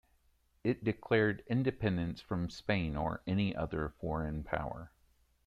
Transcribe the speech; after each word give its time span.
It 0.63 0.83
declared 0.83 1.43
independence 1.45 2.21
from 2.21 2.49
Spain 2.49 2.95
or 2.95 3.21
any 3.27 3.55
other 3.55 3.87
foreign 3.89 4.43
power. 4.43 4.89